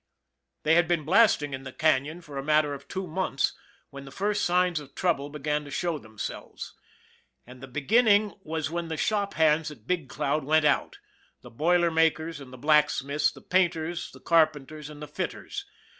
They 0.63 0.73
had 0.73 0.87
been 0.87 1.05
blasting 1.05 1.53
in 1.53 1.61
the 1.61 1.71
Canon 1.71 2.21
for 2.21 2.35
a 2.39 2.43
matter 2.43 2.73
of 2.73 2.87
two 2.87 3.05
months 3.05 3.53
when 3.91 4.03
the 4.03 4.09
first 4.09 4.43
signs 4.43 4.79
of 4.79 4.95
trouble 4.95 5.29
began 5.29 5.63
to 5.65 5.69
show 5.69 5.99
themselves, 5.99 6.73
and 7.45 7.61
the 7.61 7.67
beginning 7.67 8.33
was 8.41 8.71
when 8.71 8.87
the 8.87 8.97
shop 8.97 9.35
hands 9.35 9.69
at 9.69 9.85
Big 9.85 10.09
Cloud 10.09 10.43
went 10.43 10.65
out 10.65 10.97
the 11.41 11.51
boiler 11.51 11.91
makers 11.91 12.39
and 12.39 12.51
the 12.51 12.57
blacksmiths, 12.57 13.31
the 13.31 13.41
painters, 13.43 14.09
the 14.09 14.19
carpenters 14.19 14.89
and 14.89 15.03
the 15.03 15.07
fitters. 15.07 15.67